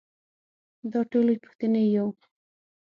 دا 0.91 0.99
ټولې 1.11 1.35
پوښتنې 1.43 1.83
يو. 1.95 2.07